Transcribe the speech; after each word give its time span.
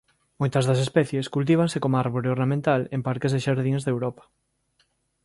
Moitas 0.41 0.67
das 0.69 0.79
especies 0.85 1.31
cultívanse 1.35 1.81
coma 1.83 2.01
árbore 2.05 2.33
ornamental 2.35 2.81
en 2.95 3.01
parques 3.07 3.31
e 3.37 3.43
xardíns 3.45 3.83
de 3.83 3.93
Europa. 3.95 4.23